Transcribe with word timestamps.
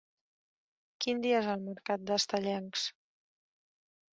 Quin 1.05 1.21
dia 1.25 1.35
és 1.43 1.49
el 1.55 1.61
mercat 1.67 2.07
d'Estellencs? 2.09 2.89